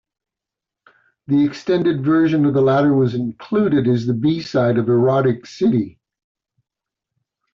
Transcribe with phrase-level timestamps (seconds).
[1.27, 5.99] The extended version of the latter was included as the B-side of "Erotic City".